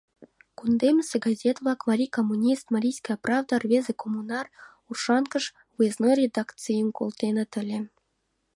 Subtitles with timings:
[0.57, 4.45] Кундемысе газет-влак— «Марий коммунист», «Марийская правда», «Рвезе коммунар»—
[4.89, 5.45] Оршанкыш
[5.77, 7.79] выездной редакцийым колтеныт ыле.